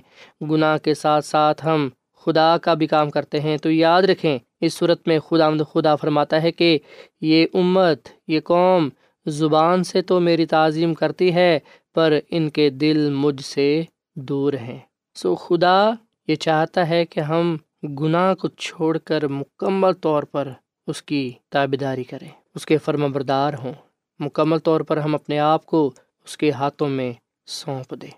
گناہ 0.51 0.77
کے 0.79 0.95
ساتھ 0.95 1.25
ساتھ 1.25 1.65
ہم 1.67 1.89
خدا 2.27 2.57
کا 2.59 2.75
بھی 2.75 2.87
کام 2.87 3.11
کرتے 3.11 3.41
ہیں، 3.41 3.57
تو 3.57 3.71
یاد 3.71 4.03
رکھیں، 4.03 4.39
اس 4.61 4.75
صورت 4.75 5.07
میں 5.09 5.19
خدا 5.19 5.49
مد 5.51 5.63
خدا 5.73 5.95
فرماتا 5.97 6.43
ہے 6.43 6.53
کہ 6.53 6.79
یہ 7.21 7.47
امت، 7.55 8.09
یہ 8.29 8.41
قوم 8.45 8.89
زبان 9.27 9.85
سے 9.85 10.03
تو 10.03 10.19
میری 10.21 10.47
تعظیم 10.47 10.95
کرتی 10.95 11.35
ہے 11.35 11.59
پر 11.99 12.19
ان 12.31 12.51
کے 12.51 12.71
دل 12.71 13.11
مجھ 13.11 13.45
سے 13.45 13.83
دور 14.15 14.53
ہیں۔ 14.53 14.79
سو 15.15 15.35
خدا 15.35 15.91
یہ 16.29 16.35
چاہتا 16.35 16.89
ہے 16.89 17.05
کہ 17.05 17.21
ہم 17.21 17.57
گناہ 17.83 18.35
کو 18.35 18.49
چھوڑ 18.49 18.99
کر 18.99 19.27
مکمل 19.29 19.93
طور 19.93 20.23
پر 20.23 20.49
اس 20.87 21.03
کی 21.03 21.33
تابداری 21.49 22.05
کریں، 22.05 22.29
اس 22.55 22.67
کے 22.67 22.79
فرم 22.79 23.13
بردار 23.13 23.55
ہوں۔ 23.55 23.73
مکمل 24.19 24.59
طور 24.59 24.81
پر 24.81 24.97
ہم 24.97 25.15
اپنے 25.15 25.39
آپ 25.39 25.67
کو 25.67 25.93
اس 26.25 26.37
کے 26.37 26.51
ہاتھوں 26.51 26.89
میں 26.89 27.13
سونپ 27.47 27.95
دیں۔ 28.03 28.17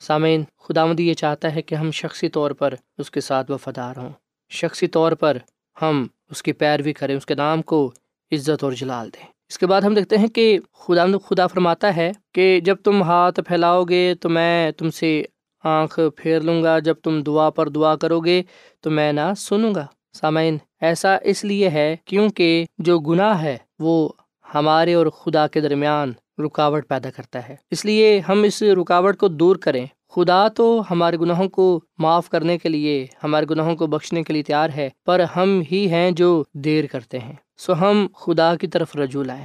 سامعین 0.00 0.44
خدا 0.58 0.86
مدی 0.86 1.08
یہ 1.08 1.14
چاہتا 1.14 1.54
ہے 1.54 1.62
کہ 1.62 1.74
ہم 1.74 1.90
شخصی 1.90 2.28
طور 2.28 2.50
پر 2.50 2.74
اس 2.98 3.10
کے 3.10 3.20
ساتھ 3.20 3.50
وفادار 3.50 3.96
ہوں۔ 3.96 4.12
شخصی 4.50 4.86
طور 4.86 5.12
پر 5.12 5.36
ہم 5.82 6.06
اس 6.30 6.42
کی 6.42 6.52
پیروی 6.52 6.92
کریں، 6.92 7.16
اس 7.16 7.26
کے 7.26 7.34
نام 7.34 7.62
کو 7.62 7.92
عزت 8.32 8.64
اور 8.64 8.72
جلال 8.72 9.08
دیں۔ 9.08 9.33
اس 9.54 9.58
کے 9.58 9.66
بعد 9.66 9.82
ہم 9.82 9.94
دیکھتے 9.94 10.18
ہیں 10.18 10.28
کہ 10.28 10.58
خدا 10.72 11.06
خدا 11.24 11.46
فرماتا 11.46 11.96
ہے 11.96 12.12
کہ 12.34 12.60
جب 12.60 12.76
تم 12.76 13.02
ہاتھ 13.02 13.40
پھیلاؤ 13.46 13.84
گے 13.84 14.14
تو 14.20 14.28
میں 14.28 14.70
تم 14.70 14.90
سے 14.90 15.22
آنکھ 15.64 16.00
پھیر 16.16 16.40
لوں 16.40 16.62
گا، 16.62 16.78
جب 16.78 16.94
تم 16.94 17.22
دعا 17.22 17.50
پر 17.50 17.68
دعا 17.68 17.96
کرو 17.96 18.20
گے 18.20 18.42
تو 18.80 18.90
میں 18.90 19.12
نہ 19.12 19.20
سنوں 19.36 19.74
گا۔ 19.74 19.86
سامعین، 20.12 20.58
ایسا 20.80 21.16
اس 21.22 21.44
لیے 21.44 21.68
ہے 21.68 21.96
کیونکہ 22.04 22.64
جو 22.78 22.98
گناہ 22.98 23.42
ہے 23.42 23.56
وہ 23.78 24.08
ہمارے 24.54 24.94
اور 24.94 25.06
خدا 25.06 25.46
کے 25.46 25.60
درمیان 25.60 26.12
رکاوٹ 26.38 26.88
پیدا 26.88 27.10
کرتا 27.10 27.48
ہے۔ 27.48 27.56
اس 27.70 27.84
لیے 27.84 28.20
ہم 28.28 28.42
اس 28.42 28.62
رکاوٹ 28.62 29.16
کو 29.16 29.28
دور 29.28 29.56
کریں۔ 29.56 29.86
خدا 30.16 30.48
تو 30.48 30.82
ہمارے 30.90 31.16
گناہوں 31.16 31.48
کو 31.48 31.80
معاف 31.98 32.28
کرنے 32.28 32.58
کے 32.58 32.68
لیے، 32.68 33.06
ہمارے 33.24 33.46
گناہوں 33.50 33.76
کو 33.76 33.86
بخشنے 33.86 34.22
کے 34.22 34.32
لیے 34.32 34.42
تیار 34.42 34.68
ہے، 34.76 34.90
پر 35.06 35.24
ہم 35.36 35.62
ہی 35.72 35.90
ہیں 35.90 36.10
جو 36.10 36.44
دیر 36.52 36.84
کرتے 36.86 37.18
ہیں۔ 37.18 37.32
سو 37.56 37.72
ہم 37.80 38.06
خدا 38.14 38.56
کی 38.56 38.66
طرف 38.66 38.96
رجوع 38.96 39.24
لائیں۔ 39.24 39.44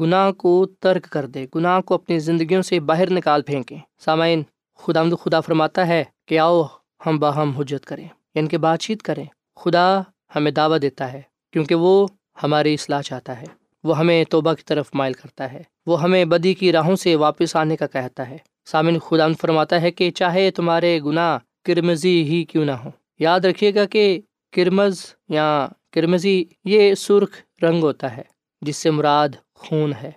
گناہ 0.00 0.32
کو 0.32 0.66
ترک 0.80 1.02
کر 1.02 1.26
دے 1.26 1.46
گناہ 1.54 1.80
کو 1.80 1.94
اپنی 1.94 2.18
زندگیوں 2.18 2.62
سے 2.62 2.80
باہر 2.80 3.10
نکال 3.10 3.42
پھینکیں۔ 3.42 3.78
سامعین 4.04 4.42
خدا 4.76 5.02
مد 5.02 5.14
خدا 5.24 5.40
فرماتا 5.40 5.86
ہے 5.86 6.04
کہ 6.26 6.38
آؤ 6.38 6.62
ہم 7.06 7.18
باہم 7.18 7.50
حجت 7.50 7.86
کریں 7.86 8.08
یعنی 8.34 8.48
کہ 8.48 8.58
بات 8.58 8.80
چیت 8.80 9.02
کریں۔ 9.02 9.24
خدا 9.56 10.00
ہمیں 10.36 10.50
دعوت 10.50 10.82
دیتا 10.82 11.12
ہے، 11.12 11.22
کیونکہ 11.52 11.74
وہ 11.74 12.06
ہماری 12.42 12.74
اصلاح 12.74 13.02
چاہتا 13.02 13.40
ہے۔ 13.40 13.46
وہ 13.84 13.98
ہمیں 13.98 14.24
توبہ 14.30 14.52
کی 14.52 14.62
طرف 14.62 14.90
مائل 14.94 15.12
کرتا 15.12 15.52
ہے۔ 15.52 15.62
وہ 15.86 16.02
ہمیں 16.02 16.24
بدی 16.24 16.54
کی 16.54 16.72
راہوں 16.72 16.96
سے 16.96 17.16
واپس 17.16 17.56
آنے 17.56 17.76
کا 17.76 17.86
کہتا 17.86 18.30
ہے۔ 18.30 18.38
سامن 18.64 18.98
خدا 18.98 19.26
فرماتا 19.40 19.80
ہے 19.80 19.90
کہ 19.90 20.10
چاہے 20.10 20.50
تمہارے 20.50 21.00
گناہ 21.00 21.38
کرمزی 21.64 22.24
ہی 22.24 22.44
کیوں 22.44 22.64
نہ 22.64 22.70
ہو 22.70 22.90
یاد 23.18 23.40
رکھیے 23.40 23.74
گا 23.74 23.84
کہ 23.84 24.20
کرمز 24.52 25.04
یا 25.28 25.68
کرمزی 25.92 26.44
یہ 26.64 26.94
سرخ 26.94 27.28
رنگ 27.62 27.82
ہوتا 27.82 28.16
ہے، 28.16 28.22
جس 28.62 28.76
سے 28.76 28.90
مراد 28.90 29.28
خون 29.54 29.92
ہے 30.02 30.10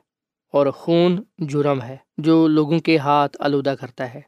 اور 0.52 0.68
خون 0.68 1.24
جرم 1.38 1.82
ہے، 1.82 1.98
جو 2.18 2.48
لوگوں 2.48 2.80
کے 2.80 2.98
ہاتھ 2.98 3.38
آلودہ 3.40 3.76
کرتا 3.82 4.14
ہے۔ 4.14 4.22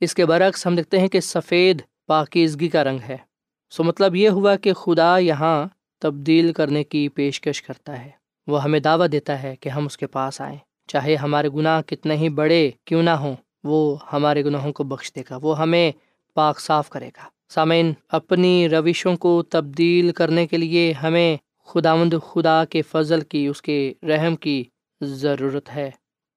اس 0.00 0.14
کے 0.14 0.26
برعکس 0.26 0.66
ہم 0.66 0.76
دیکھتے 0.76 1.00
ہیں 1.00 1.08
کہ 1.08 1.20
سفید 1.20 1.82
پاکیزگی 2.06 2.68
کا 2.68 2.84
رنگ 2.84 2.98
ہے۔ 3.08 3.16
سو 3.70 3.84
مطلب 3.84 4.16
یہ 4.16 4.28
ہوا 4.28 4.56
کہ 4.56 4.72
خدا 4.72 5.18
یہاں 5.18 5.66
تبدیل 5.98 6.52
کرنے 6.52 6.84
کی 6.84 7.08
پیشکش 7.08 7.62
کرتا 7.62 8.04
ہے۔ 8.04 8.10
وہ 8.46 8.62
ہمیں 8.62 8.80
دعوت 8.80 9.12
دیتا 9.12 9.42
ہے 9.42 9.56
کہ 9.56 9.68
ہم 9.68 9.86
اس 9.86 9.96
کے 9.96 10.06
پاس 10.06 10.40
آئیں۔ 10.40 10.58
چاہے 10.86 11.16
ہمارے 11.16 11.48
گناہ 11.48 11.82
کتنے 11.82 12.16
ہی 12.16 12.28
بڑے 12.28 12.70
کیوں 12.84 13.02
نہ 13.02 13.10
ہوں 13.10 13.36
وہ 13.68 13.96
ہمارے 14.12 14.44
گناہوں 14.44 14.72
کو 14.72 14.84
بخش 14.84 15.12
دے 15.14 15.22
گا، 15.30 15.38
وہ 15.42 15.58
ہمیں 15.58 15.92
پاک 16.34 16.60
صاف 16.60 16.90
کرے 16.90 17.08
گا۔ 17.08 17.28
سامعین، 17.48 17.92
اپنی 18.08 18.68
روشوں 18.68 19.16
کو 19.16 19.42
تبدیل 19.42 20.12
کرنے 20.12 20.46
کے 20.46 20.56
لیے 20.56 20.92
ہمیں 20.92 21.36
خدا 21.64 21.94
مند 21.94 22.14
خدا 22.26 22.64
کے 22.64 22.82
فضل 22.82 23.20
کی، 23.20 23.46
اس 23.46 23.62
کے 23.62 23.92
رحم 24.02 24.36
کی 24.36 24.64
ضرورت 25.00 25.70
ہے۔ 25.74 25.90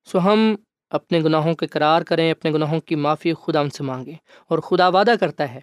سو 0.05 0.19
ہم 0.19 0.55
اپنے 0.89 1.21
گناہوں 1.21 1.53
کے 1.53 1.67
قرار 1.67 2.01
کریں، 2.01 2.31
اپنے 2.31 2.51
گناہوں 2.51 2.79
کی 2.79 2.95
معافی 2.95 3.33
خدا 3.33 3.69
سے 3.69 3.83
مانگیں۔ 3.83 4.15
اور 4.47 4.59
خدا 4.59 4.87
وعدہ 4.87 5.13
کرتا 5.19 5.53
ہے۔ 5.53 5.59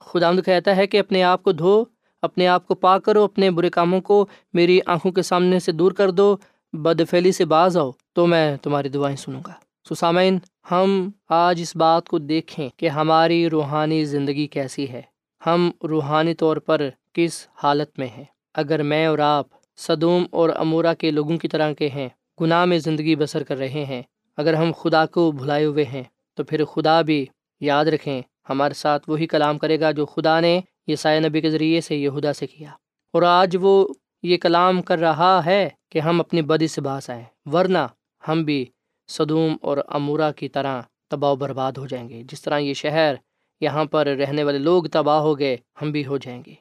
خدا 0.00 0.32
کہتا 0.46 0.76
ہے 0.76 0.86
کہ 0.86 0.98
اپنے 0.98 1.22
آپ 1.22 1.42
کو 1.42 1.52
دھو، 1.52 1.84
اپنے 2.22 2.48
آپ 2.48 2.66
کو 2.66 2.74
پا 2.74 2.98
کرو، 2.98 3.24
اپنے 3.24 3.50
برے 3.50 3.70
کاموں 3.70 4.00
کو 4.00 4.26
میری 4.52 4.80
آنکھوں 4.86 5.12
کے 5.12 5.22
سامنے 5.22 5.60
سے 5.60 5.72
دور 5.72 5.92
کر 5.92 6.10
دو 6.10 6.36
بد 6.72 7.00
فیلی 7.10 7.32
سے 7.32 7.44
باز 7.44 7.76
آؤ، 7.76 7.90
تو 8.12 8.26
میں 8.26 8.56
تمہاری 8.56 8.88
دعائیں 8.88 9.16
سنوں 9.16 9.40
گا۔ 9.46 9.52
سسامین 9.94 10.38
ہم 10.70 11.10
آج 11.28 11.60
اس 11.60 11.76
بات 11.76 12.08
کو 12.08 12.18
دیکھیں 12.18 12.68
کہ 12.76 12.88
ہماری 12.88 13.50
روحانی 13.50 14.04
زندگی 14.04 14.46
کیسی 14.46 14.88
ہے۔ 14.88 15.02
ہم 15.46 15.70
روحانی 15.82 16.34
طور 16.34 16.56
پر 16.56 16.88
کس 17.12 17.48
حالت 17.54 17.98
میں 17.98 18.06
ہیں؟ 18.06 18.24
اگر 18.54 18.82
میں 18.82 19.06
اور 19.06 19.18
آپ 19.18 19.46
صدوم 19.76 20.26
اور 20.30 20.50
امورا 20.56 20.94
کے 20.94 21.10
لوگوں 21.10 21.36
کی 21.38 21.48
طرح 21.48 21.72
کے 21.72 21.88
ہیں، 21.88 22.08
گناہ 22.40 22.64
میں 22.64 22.78
زندگی 22.78 23.16
بسر 23.16 23.42
کر 23.42 23.56
رہے 23.56 23.84
ہیں، 23.84 24.02
اگر 24.36 24.54
ہم 24.54 24.72
خدا 24.78 25.06
کو 25.06 25.32
بھلائے 25.32 25.64
ہوئے 25.64 25.84
ہیں، 25.84 26.02
تو 26.34 26.44
پھر 26.44 26.64
خدا 26.64 27.02
بھی 27.02 27.26
یاد 27.60 27.84
رکھیں، 27.84 28.22
ہمارے 28.50 28.74
ساتھ 28.74 29.10
وہی 29.10 29.26
کلام 29.26 29.58
کرے 29.58 29.80
گا 29.80 29.90
جو 29.90 30.06
خدا 30.06 30.40
نے 30.40 30.60
یہ 30.86 30.96
سائے 30.96 31.20
نبی 31.20 31.40
کے 31.40 31.50
ذریعے 31.50 31.80
سے 31.80 31.96
یہودا 31.96 32.32
سے 32.32 32.46
کیا۔ 32.46 32.70
اور 33.12 33.22
آج 33.22 33.56
وہ 33.60 33.88
یہ 34.22 34.36
کلام 34.36 34.82
کر 34.82 34.98
رہا 34.98 35.44
ہے 35.46 35.68
کہ 35.90 35.98
ہم 35.98 36.20
اپنی 36.20 36.42
بدی 36.42 36.66
سے 36.66 36.80
باس 36.80 37.10
آئیں، 37.10 37.24
ورنہ 37.52 37.86
ہم 38.28 38.42
بھی 38.42 38.66
صدوم 39.08 39.56
اور 39.62 39.78
امورا 39.88 40.32
کی 40.32 40.48
طرح 40.48 40.82
تباہ 41.10 41.30
و 41.30 41.36
برباد 41.36 41.72
ہو 41.72 41.86
جائیں 41.86 42.08
گے۔ 42.08 42.22
جس 42.22 42.42
طرح 42.42 42.58
یہ 42.58 42.74
شہر 42.74 43.14
یہاں 43.60 43.84
پر 43.84 44.06
رہنے 44.06 44.44
والے 44.44 44.58
لوگ 44.58 44.84
تباہ 44.84 45.20
ہو 45.20 45.38
گئے، 45.38 45.56
ہم 45.82 45.90
بھی 45.90 46.06
ہو 46.06 46.16
جائیں 46.16 46.42
گے۔ 46.46 46.54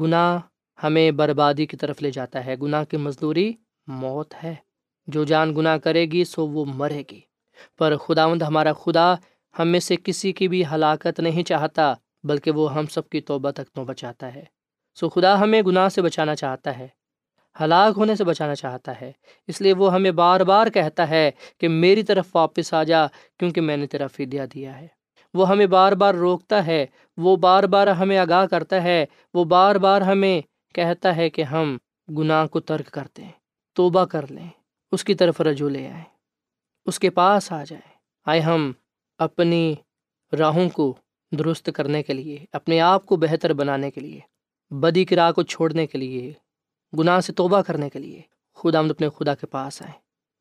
گناہ 0.00 0.38
ہمیں 0.82 1.10
بربادی 1.10 1.66
کی 1.66 1.76
طرف 1.76 2.02
لے 2.02 2.10
جاتا 2.10 2.46
ہے۔ 2.46 2.56
گناہ 2.62 2.84
کی 2.84 2.96
مزدوری 2.96 3.52
موت 3.86 4.34
ہے۔ 4.44 4.54
جو 5.06 5.24
جان 5.24 5.56
گناہ 5.56 5.76
کرے 5.76 6.06
گی، 6.06 6.24
سو 6.24 6.46
وہ 6.46 6.64
مرے 6.64 7.02
گی۔ 7.10 7.20
پر 7.78 7.96
خداوند 7.96 8.42
ہمارا 8.42 8.72
خدا 8.72 9.14
ہم 9.58 9.68
میں 9.68 9.80
سے 9.80 9.96
کسی 10.04 10.32
کی 10.32 10.48
بھی 10.48 10.62
ہلاکت 10.74 11.20
نہیں 11.20 11.42
چاہتا، 11.42 11.94
بلکہ 12.24 12.50
وہ 12.50 12.74
ہم 12.74 12.86
سب 12.86 13.08
کی 13.08 13.20
توبہ 13.20 13.50
تک 13.50 13.74
تو 13.74 13.84
بچاتا 13.84 14.34
ہے۔ 14.34 14.44
سو 14.94 15.08
خدا 15.08 15.40
ہمیں 15.40 15.62
گناہ 15.62 15.88
سے 15.88 16.02
بچانا 16.02 16.34
چاہتا 16.34 16.78
ہے۔ 16.78 16.88
ہلاک 17.60 17.98
ہونے 17.98 18.16
سے 18.16 18.24
بچانا 18.24 18.54
چاہتا 18.54 19.00
ہے۔ 19.00 19.12
اس 19.46 19.60
لیے 19.60 19.72
وہ 19.72 19.92
ہمیں 19.94 20.10
بار 20.10 20.40
بار 20.40 20.66
کہتا 20.66 21.08
ہے 21.10 21.30
کہ 21.58 21.68
میری 21.68 22.02
طرف 22.02 22.36
واپس 22.36 22.74
آ 22.74 22.82
جا 22.82 23.06
کیونکہ 23.38 23.60
میں 23.60 23.76
نے 23.76 23.86
تیرا 23.86 24.06
فدیہ 24.06 24.42
دیا 24.54 24.80
ہے۔ 24.80 24.86
وہ 25.34 25.48
ہمیں 25.48 25.66
بار 25.66 25.92
بار 25.92 26.14
روکتا 26.14 26.66
ہے، 26.66 26.86
وہ 27.16 27.36
بار 27.36 27.64
بار 27.64 27.86
ہمیں 27.86 28.18
آگاہ 28.18 28.46
کرتا 28.46 28.82
ہے، 28.82 29.06
وہ 29.34 29.44
بار 29.44 29.74
بار 29.74 30.00
ہمیں 30.00 30.40
کہتا 30.74 31.16
ہے 31.16 31.30
کہ 31.30 31.42
ہم 31.42 31.76
گناہ 32.18 32.46
کو 32.46 32.60
ترک 32.60 32.86
کرتے 32.86 33.24
ہیں، 33.24 33.32
توبہ 33.72 34.04
کر 34.04 34.30
لیں، 34.30 34.48
اس 34.92 35.04
کی 35.04 35.14
طرف 35.14 35.40
رجوع 35.40 35.70
لے 35.70 35.88
آئیں، 35.88 36.04
اس 36.86 36.98
کے 36.98 37.10
پاس 37.10 37.52
آ 37.52 37.64
جائیں۔ 37.64 37.92
آئے 38.26 38.40
ہم 38.40 38.72
اپنی 39.18 39.74
راہوں 40.38 40.68
کو 40.68 40.94
درست 41.32 41.70
کرنے 41.74 42.02
کے 42.02 42.12
لیے، 42.12 42.44
اپنے 42.52 42.80
آپ 42.80 43.06
کو 43.06 43.16
بہتر 43.16 43.52
بنانے 43.52 43.90
کے 43.90 44.00
لیے، 44.00 44.20
بدی 44.70 45.04
کی 45.04 45.16
راہ 45.16 45.32
کو 45.32 45.42
چھوڑنے 45.42 45.86
کے 45.86 45.98
لیے 45.98 46.32
گناہ 46.98 47.20
سے 47.20 47.32
توبہ 47.32 47.60
کرنے 47.60 47.90
کے 47.90 47.98
لیے 47.98 48.22
خدا 48.54 48.78
آمد 48.78 48.90
اپنے 48.90 49.08
خدا 49.18 49.34
کے 49.34 49.46
پاس 49.46 49.82
آئیں۔ 49.82 49.94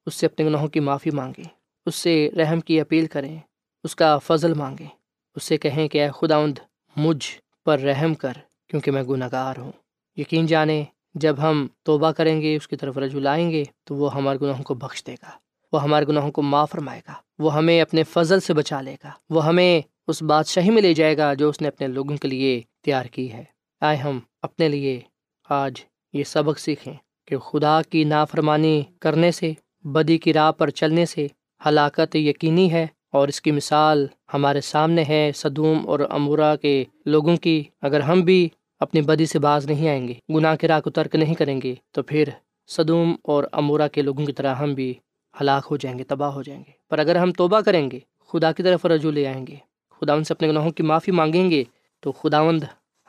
اس 0.06 0.16
سے 0.16 0.26
اپنے 0.26 0.46
گناہوں 0.46 0.68
کی 0.68 0.80
معافی 0.80 1.10
مانگیں۔ 1.10 1.44
اس 1.86 1.96
سے 1.96 2.30
رحم 2.38 2.60
کی 2.60 2.82
اپیل 2.82 3.06
کریں۔ 3.06 3.40
اس 3.84 3.96
کا 3.96 4.18
فضل 4.18 4.54
مانگیں۔ 4.54 4.88
اس 5.36 5.44
سے 5.44 5.58
کہیں 5.58 5.88
کہ 5.88 6.04
اے 6.04 6.10
خدا 6.20 6.36
آمد 6.36 6.60
مجھ 6.96 7.28
پر 7.66 7.80
رحم 7.80 8.14
کر 8.14 8.34
کیونکہ 8.68 8.92
میں 8.92 9.04
گناہ 9.04 9.30
گار 9.32 9.56
ہوں۔ 9.58 9.72
یقین 10.18 10.46
جانیں 10.46 10.84
جب 11.14 11.36
ہم 11.40 11.68
توبہ 11.84 12.12
کریں 12.12 12.42
گے، 12.42 12.56
اس 12.56 12.68
کی 12.68 12.76
طرف 12.76 12.98
رجوع 12.98 13.22
لائیں 13.22 13.52
گے، 13.52 13.64
تو 13.84 13.96
وہ 13.96 14.16
ہمارے 14.16 14.38
گناہوں 14.42 14.64
کو 14.64 14.74
بخش 14.74 15.04
دے 15.08 15.14
گا۔ 15.14 15.30
وہ 15.72 15.84
ہمارے 15.84 16.06
گناہوں 16.08 16.32
کو 16.32 16.42
معاف 16.42 16.72
فرمائے 16.72 17.02
گا۔ 17.08 17.14
وہ 17.40 17.56
ہمیں 17.56 17.82
اپنے 17.82 18.04
فضل 18.04 18.40
سے 18.40 18.54
بچا 18.54 18.82
لے 18.82 18.96
گا۔ 19.04 19.12
وہ 19.30 19.46
ہمیں 19.46 19.82
اس 20.08 20.22
بادشاہی 20.22 20.70
میں 20.70 20.82
لے 20.82 20.94
جائے 20.94 21.18
گا 21.18 21.34
جو 21.34 21.50
اس 21.50 21.62
نے 21.62 21.68
اپنے 21.68 21.88
لوگوں 21.88 22.18
کے 22.18 22.28
لیے 22.28 22.62
تیار 22.84 23.06
کی 23.06 23.34
ہے۔ 23.34 23.44
آئے 23.82 23.98
ہم 23.98 24.20
اپنے 24.42 24.70
لیے 24.70 25.02
آج 25.50 25.74
یہ 26.16 26.24
سبق 26.24 26.60
سیکھیں 26.60 26.94
کہ 27.26 27.38
خدا 27.38 27.82
کی 27.90 28.04
نافرمانی 28.04 28.82
کرنے 29.00 29.32
سے، 29.32 29.54
بدی 29.84 30.18
کی 30.18 30.34
راہ 30.34 30.52
پر 30.52 30.70
چلنے 30.70 31.06
سے 31.06 31.28
ہلاکت 31.66 32.16
یقینی 32.16 32.72
ہے 32.72 32.88
اور 33.12 33.28
اس 33.28 33.42
کی 33.42 33.52
مثال 33.52 34.08
ہمارے 34.34 34.62
سامنے 34.62 35.04
ہے 35.10 35.32
صدوم 35.36 35.88
اور 35.88 36.00
امورا 36.10 36.56
کے 36.56 36.84
لوگوں 37.06 37.38
کی۔ 37.38 37.64
اگر 37.82 38.00
ہم 38.00 38.22
بھی 38.22 38.50
اپنی 38.80 39.02
بدی 39.02 39.26
سے 39.26 39.40
باز 39.40 39.66
نہیں 39.66 39.90
آئیں 39.90 40.08
گے، 40.08 40.14
گناہ 40.30 40.56
کے 40.56 40.68
راہ 40.68 40.80
کو 40.80 40.90
ترک 40.90 41.16
نہیں 41.16 41.34
کریں 41.34 41.62
گے، 41.64 41.76
تو 41.92 42.04
پھر 42.04 42.30
صدوم 42.68 43.16
اور 43.24 43.44
امورا 43.52 43.88
کے 43.88 44.02
لوگوں 44.02 44.26
کی 44.26 44.34
طرح 44.34 44.56
ہم 44.56 44.74
بھی 44.74 44.94
ہلاک 45.42 45.68
ہو 45.72 45.78
جائیں 45.78 46.00
گے، 46.00 46.04
تباہ 46.04 46.32
ہو 46.32 46.44
جائیں 46.44 46.64
گے۔ 46.68 46.72
پر 46.90 47.00
اگر 47.00 47.16
ہم 47.16 47.32
توبہ 47.32 47.62
کریں 47.62 47.92
گے، 47.92 48.00
خدا 48.28 48.52
کی 48.52 48.64
طرف 48.64 48.86
رجوع 48.86 49.12
لے 49.12 49.28
آئیں 49.28 49.48
گے، 49.48 49.56
خدا 50.00 50.24
سے 50.24 50.34
اپنے 50.34 50.48
گناہوں 50.48 50.72
کی 50.72 50.84
معافی 50.84 51.12
مانگیں 51.12 51.50
گے، 51.50 51.64
تو 52.00 52.12
خداوند 52.12 52.64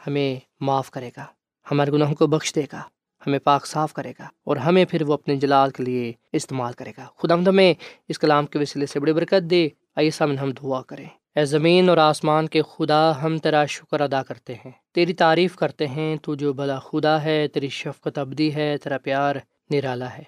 ہمیں 0.07 0.41
معاف 0.61 0.91
کرے 0.91 1.11
گا، 1.17 1.25
ہمارے 1.71 1.91
گناہوں 1.91 2.15
کو 2.15 2.27
بخش 2.27 2.55
دے 2.55 2.63
گا۔ 2.73 2.83
ہمیں 3.27 3.39
پاک 3.39 3.67
صاف 3.67 3.93
کرے 3.93 4.13
گا 4.19 4.25
اور 4.45 4.57
ہمیں 4.57 4.85
پھر 4.85 5.03
وہ 5.03 5.15
اپنے 5.15 5.37
جلال 5.37 5.71
کے 5.71 5.83
لیے 5.83 6.13
استعمال 6.33 6.73
کرے 6.73 6.93
گا۔ 6.99 7.05
خدا 7.17 7.35
ہم 7.35 7.49
ہمیں 7.49 7.75
اس 8.09 8.19
کلام 8.19 8.47
کے 8.47 8.59
وسیلے 8.59 8.87
سے 8.87 9.01
بڑی 9.01 9.13
برکت 9.13 9.51
دے۔ 9.51 9.69
آئیے 9.97 10.11
سامنے 10.11 10.37
ہم 10.37 10.51
دعا 10.51 10.83
کریں۔ 10.83 11.07
اے 11.37 11.45
زمین 11.45 11.89
اور 11.89 11.97
آسمان 11.97 12.47
کے 12.47 12.63
خدا، 12.63 13.23
ہم 13.23 13.39
تیرا 13.39 13.65
شکر 13.65 14.01
ادا 14.01 14.23
کرتے 14.23 14.55
ہیں۔ 14.55 14.71
تیری 14.95 15.13
تعریف 15.13 15.57
کرتے 15.57 15.87
ہیں، 15.87 16.17
تو 16.23 16.35
جو 16.35 16.53
بلا 16.53 16.79
خدا 16.79 17.23
ہے، 17.23 17.49
تیری 17.49 17.69
شفقت 17.69 18.19
ابدی 18.19 18.55
ہے، 18.55 18.77
تیرا 18.77 18.99
پیار 18.99 19.37
نرالا 19.71 20.19
ہے۔ 20.19 20.23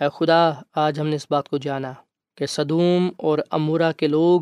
اے 0.00 0.06
خدا، 0.14 0.50
آج 0.74 1.00
ہم 1.00 1.06
نے 1.06 1.16
اس 1.16 1.26
بات 1.30 1.48
کو 1.48 1.58
جانا 1.58 1.92
کہ 2.34 2.46
صدوم 2.46 3.10
اور 3.16 3.38
امورا 3.50 3.92
کے 3.92 4.06
لوگ 4.06 4.40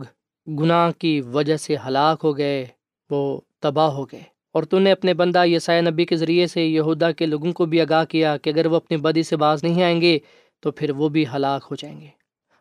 گناہ 0.48 0.90
کی 0.90 1.20
وجہ 1.20 1.56
سے 1.56 1.76
ہلاک 1.86 2.20
ہو 2.24 2.38
گئے، 2.38 2.66
وہ 3.10 3.40
تباہ 3.60 3.88
ہو 3.88 4.04
گئے۔ 4.04 4.22
اور 4.52 4.62
تو 4.62 4.78
نے 4.78 4.92
اپنے 4.92 5.14
بندہ 5.14 5.44
یسائے 5.46 5.80
نبی 5.80 6.04
کے 6.04 6.16
ذریعے 6.16 6.46
سے 6.46 6.66
یہودا 6.66 7.12
کے 7.12 7.26
لوگوں 7.26 7.52
کو 7.52 7.66
بھی 7.66 7.80
آگاہ 7.80 8.04
کیا 8.04 8.36
کہ 8.36 8.50
اگر 8.50 8.66
وہ 8.66 8.76
اپنی 8.76 8.96
بدی 8.96 9.22
سے 9.22 9.36
باز 9.36 9.64
نہیں 9.64 9.82
آئیں 9.82 10.00
گے 10.00 10.18
تو 10.60 10.70
پھر 10.70 10.90
وہ 10.90 11.08
بھی 11.08 11.24
ہلاک 11.34 11.66
ہو 11.70 11.76
جائیں 11.76 12.00
گے۔ 12.00 12.08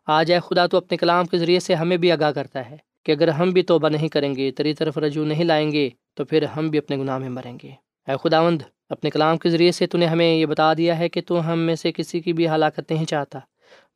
آج 0.07 0.31
اے 0.31 0.39
خدا 0.39 0.65
تو 0.65 0.77
اپنے 0.77 0.97
کلام 0.97 1.25
کے 1.25 1.37
ذریعے 1.37 1.59
سے 1.59 1.75
ہمیں 1.75 1.97
بھی 1.97 2.11
آگاہ 2.11 2.31
کرتا 2.31 2.69
ہے 2.69 2.77
کہ 3.05 3.11
اگر 3.11 3.27
ہم 3.27 3.49
بھی 3.49 3.61
توبہ 3.61 3.89
نہیں 3.89 4.07
کریں 4.07 4.35
گے، 4.35 4.51
تیری 4.51 4.73
طرف 4.73 4.97
رجوع 4.97 5.25
نہیں 5.25 5.43
لائیں 5.43 5.71
گے 5.71 5.89
تو 6.13 6.25
پھر 6.25 6.43
ہم 6.43 6.69
بھی 6.69 6.79
اپنے 6.79 6.97
گناہ 6.97 7.17
میں 7.17 7.29
مریں 7.29 7.57
گے۔ 7.63 7.71
اے 8.07 8.11
خداوند، 8.23 8.61
اپنے 8.89 9.09
کلام 9.09 9.37
کے 9.37 9.49
ذریعے 9.49 9.71
سے 9.71 9.87
تو 9.87 9.97
نے 9.97 10.05
ہمیں 10.05 10.35
یہ 10.35 10.45
بتا 10.45 10.73
دیا 10.73 10.99
ہے 10.99 11.09
کہ 11.09 11.21
تو 11.27 11.53
ہم 11.53 11.59
میں 11.59 11.75
سے 11.75 11.91
کسی 11.91 12.19
کی 12.19 12.33
بھی 12.33 12.49
ہلاکت 12.49 12.91
نہیں 12.91 13.05
چاہتا، 13.05 13.39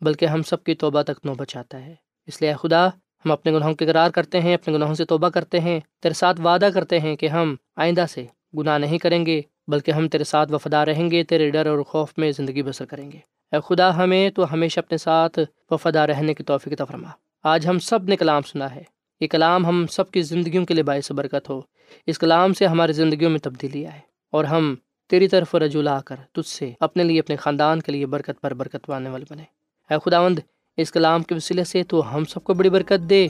بلکہ 0.01 0.25
ہم 0.25 0.41
سب 0.41 0.63
کی 0.63 0.75
توبہ 0.75 1.01
تک 1.01 1.25
نوبت 1.25 1.47
چاہتا 1.47 1.85
ہے۔ 1.85 1.95
اس 2.27 2.41
لیے 2.41 2.49
اے 2.49 2.67
خدا 2.67 2.87
ہم 3.25 3.31
اپنے 3.31 3.51
گناہوں 3.51 3.73
کے 3.73 3.85
قرار 3.85 4.09
کرتے 4.09 4.41
ہیں، 4.41 4.53
اپنے 4.53 4.73
گناہوں 4.73 4.93
سے 4.93 5.05
توبہ 5.05 5.29
کرتے 5.29 5.59
ہیں۔ 5.59 5.79
تیرے 6.01 6.13
ساتھ 6.13 6.41
وعدہ 6.41 6.69
کرتے 6.73 6.99
ہیں 6.99 7.15
کہ 7.15 7.27
ہم 7.27 7.55
آئندہ 7.75 8.05
سے 8.09 8.25
گناہ 8.57 8.77
نہیں 8.77 8.97
کریں 8.97 9.25
گے، 9.25 9.41
بلکہ 9.67 9.91
ہم 9.91 10.07
تیرے 10.07 10.23
ساتھ 10.23 10.51
وفادار 10.51 10.87
رہیں 10.87 11.11
گے، 11.11 11.23
تیرے 11.23 11.49
ڈر 11.49 11.65
اور 11.65 11.79
خوف 11.79 12.13
میں 12.17 12.31
زندگی 12.31 12.63
بسر 12.63 12.85
کریں 12.85 13.11
گے۔ 13.11 13.17
اے 13.51 13.57
خدا، 13.65 13.97
ہمیں 13.97 14.29
تو 14.29 14.53
ہمیشہ 14.53 14.79
اپنے 14.79 14.97
ساتھ 14.97 15.39
وفادار 15.71 16.09
رہنے 16.09 16.33
کی 16.33 16.43
توفیق 16.43 16.81
فرما۔ 16.87 17.09
آج 17.43 17.67
ہم 17.67 17.79
سب 17.79 18.03
نے 18.03 18.15
کلام 18.15 18.41
سنا 18.41 18.75
ہے۔ 18.75 18.83
یہ 19.19 19.27
کلام 19.27 19.65
ہم 19.65 19.85
سب 19.87 20.11
کی 20.11 20.21
زندگیوں 20.21 20.65
کے 20.65 20.73
لیے 20.73 20.83
باعث 20.83 21.11
برکت 21.11 21.49
ہو۔ 21.49 21.61
اس 22.07 22.19
کلام 22.19 22.53
سے 22.53 22.65
ہماری 22.65 22.93
زندگیوں 22.93 23.29
میں 23.29 23.39
تبدیلی 23.39 23.87
آئے 23.87 23.99
اور 24.31 24.43
ہم 24.43 24.75
تیری 25.09 25.27
طرف 25.27 25.55
رجوع 25.55 25.81
لا 25.81 26.01
کر 26.01 26.15
تجھ 26.31 26.49
سے 26.49 26.71
اپنے 26.79 27.03
لیے، 27.03 27.19
اپنے 27.19 27.35
خاندان 27.35 27.81
کے 27.81 27.91
لیے 27.91 28.05
برکت 28.05 28.41
پر 28.41 28.53
برکت 28.53 28.85
پانے 28.85 29.09
والے 29.09 29.25
بنے۔ 29.29 29.43
اے 29.89 30.09
خداوند 30.09 30.39
اس 30.77 30.91
کلام 30.91 31.23
کے 31.23 31.35
وسیلے 31.35 31.63
سے 31.63 31.83
تو 31.83 32.15
ہم 32.15 32.23
سب 32.25 32.43
کو 32.43 32.53
بڑی 32.53 32.69
برکت 32.69 33.09
دے، 33.09 33.27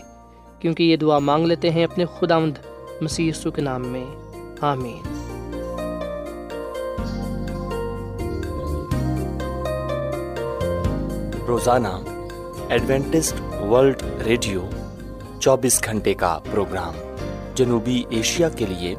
کیونکہ 0.60 0.84
یہ 0.84 0.98
دعا 0.98 1.20
مانگ 1.20 1.46
لیتے 1.46 1.70
ہیں 1.70 1.84
اپنے 1.84 2.06
خداوند 2.06 2.58
مسیح 3.02 3.32
کے 3.56 3.62
نام 3.62 3.88
میں۔ 3.88 4.06
آمین۔ 4.62 5.02
روزانہ 11.48 11.88
ایڈوینٹسٹ 12.70 13.64
ورلڈ 13.64 14.02
ریڈیو 14.26 14.62
چوبیس 15.40 15.84
گھنٹے 15.84 16.14
کا 16.14 16.40
پروگرام 16.52 16.94
جنوبی 17.56 18.04
ایشیا 18.10 18.50
کے 18.50 18.66
لیے 18.66 18.96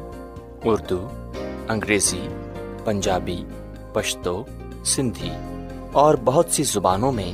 اردو، 0.65 1.09
انگریزی، 1.69 2.27
پنجابی، 2.85 3.43
پشتو، 3.93 4.43
سندھی 4.85 5.31
اور 5.91 6.15
بہت 6.23 6.45
سی 6.49 6.63
زبانوں 6.63 7.11
میں 7.11 7.33